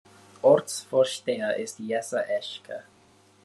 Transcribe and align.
Ortsvorsteher 0.41 1.57
ist 1.57 1.77
Jesse 1.77 2.27
Eschke. 2.27 2.81